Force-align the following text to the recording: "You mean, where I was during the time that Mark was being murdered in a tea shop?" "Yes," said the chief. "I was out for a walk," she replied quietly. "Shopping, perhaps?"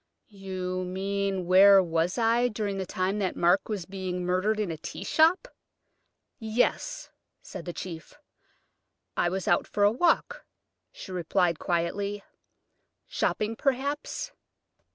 "You 0.29 0.83
mean, 0.83 1.45
where 1.45 1.77
I 1.77 1.81
was 1.81 2.15
during 2.53 2.79
the 2.79 2.87
time 2.87 3.19
that 3.19 3.35
Mark 3.35 3.69
was 3.69 3.85
being 3.85 4.25
murdered 4.25 4.59
in 4.59 4.71
a 4.71 4.77
tea 4.77 5.03
shop?" 5.03 5.47
"Yes," 6.39 7.11
said 7.43 7.65
the 7.65 7.71
chief. 7.73 8.15
"I 9.15 9.29
was 9.29 9.47
out 9.47 9.67
for 9.67 9.83
a 9.83 9.91
walk," 9.91 10.43
she 10.91 11.11
replied 11.11 11.59
quietly. 11.59 12.23
"Shopping, 13.05 13.55
perhaps?" 13.55 14.31